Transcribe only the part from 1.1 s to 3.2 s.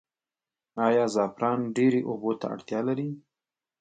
زعفران ډیرې اوبو ته اړتیا لري؟